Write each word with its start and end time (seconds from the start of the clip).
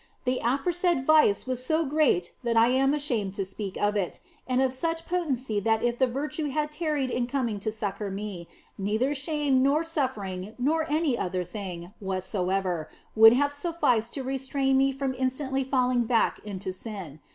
The 0.23 0.39
afore 0.43 0.71
said 0.71 1.05
vice 1.05 1.45
was 1.45 1.63
so 1.63 1.85
great 1.85 2.31
that 2.43 2.57
I 2.57 2.69
am 2.69 2.91
ashamed 2.95 3.35
to 3.35 3.45
speak 3.45 3.77
of 3.77 3.95
it, 3.95 4.19
and 4.47 4.59
of 4.59 4.73
such 4.73 5.05
potency 5.05 5.59
that 5.59 5.83
if 5.83 5.99
the 5.99 6.07
virtue 6.07 6.49
had 6.49 6.71
tarried 6.71 7.11
in 7.11 7.27
coming 7.27 7.59
to 7.59 7.71
succour 7.71 8.09
me, 8.09 8.47
neither 8.79 9.13
shame 9.13 9.61
nor 9.61 9.85
suffering 9.85 10.55
nor 10.57 10.89
any 10.89 11.19
other 11.19 11.43
thing 11.43 11.93
whatsoever 11.99 12.89
would 13.15 13.33
have 13.33 13.53
sufficed 13.53 14.11
to 14.15 14.23
re 14.23 14.39
strain 14.39 14.75
me 14.75 14.91
from 14.91 15.13
instantly 15.13 15.63
falling 15.63 16.05
back 16.05 16.39
into 16.43 16.73
sin. 16.73 17.19